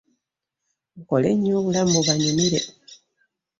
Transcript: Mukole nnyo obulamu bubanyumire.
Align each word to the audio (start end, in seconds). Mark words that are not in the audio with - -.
Mukole 0.95 1.29
nnyo 1.33 1.53
obulamu 1.59 1.91
bubanyumire. 1.97 2.59